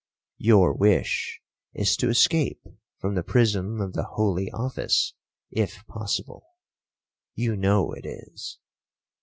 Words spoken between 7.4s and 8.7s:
know it is.'